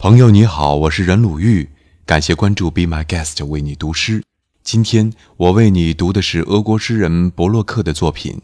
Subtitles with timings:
[0.00, 1.68] 朋友你好，我是任鲁豫，
[2.06, 4.22] 感谢关注 Be My Guest 为你读诗。
[4.62, 8.34] 今天我为你读的是俄国诗人博洛克的作品《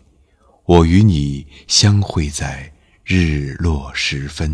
[0.65, 2.73] 我与你相会在
[3.05, 4.51] 日落时分》。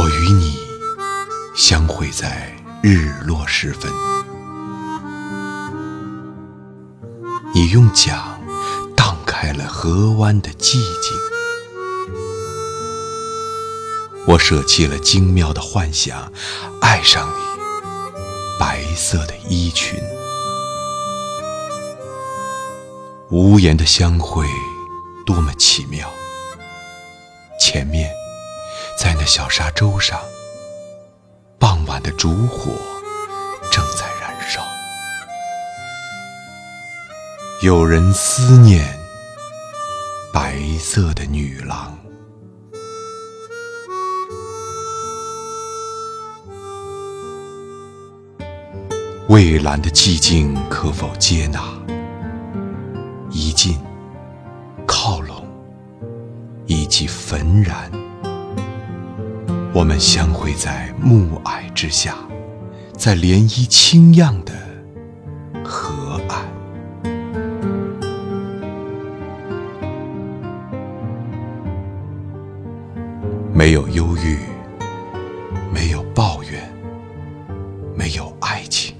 [0.00, 0.58] 我与你
[1.54, 2.50] 相会在
[2.82, 3.92] 日落时分，
[7.54, 8.40] 你用桨
[8.96, 11.14] 荡开了河湾的寂静，
[14.26, 16.32] 我舍弃了精妙的幻想，
[16.80, 17.42] 爱上你
[18.58, 20.00] 白色的衣裙，
[23.28, 24.46] 无言的相会
[25.26, 26.10] 多么奇妙，
[27.60, 28.19] 前面。
[29.02, 30.20] 在那小沙洲上，
[31.58, 32.70] 傍晚的烛火
[33.72, 34.60] 正在燃烧。
[37.62, 39.00] 有人思念
[40.34, 41.98] 白色的女郎。
[49.28, 51.62] 蔚蓝的寂静可否接纳？
[53.30, 53.80] 一近
[54.86, 55.48] 靠拢，
[56.66, 57.90] 以及焚燃。
[59.72, 62.16] 我们相会在暮霭之下，
[62.96, 64.52] 在涟漪清漾的
[65.64, 66.44] 河岸。
[73.54, 74.40] 没有忧郁，
[75.72, 76.60] 没有抱怨，
[77.94, 78.96] 没有爱情，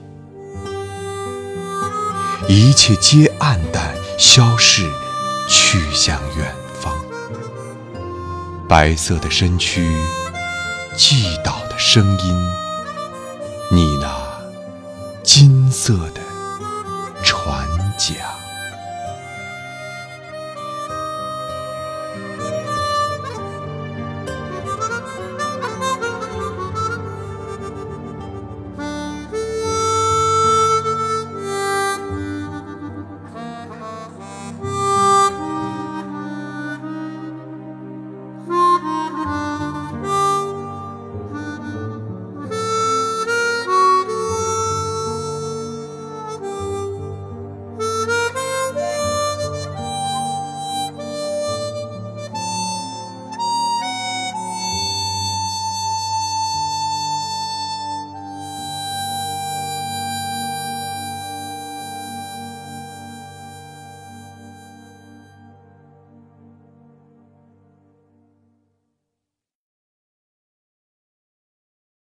[2.49, 4.89] 一切皆黯淡消逝，
[5.49, 6.95] 去向远方。
[8.69, 9.85] 白色的身躯。
[10.97, 12.37] 祭祷的声音，
[13.71, 14.09] 你那
[15.23, 16.21] 金色的
[17.23, 17.67] 船
[17.99, 18.40] 桨。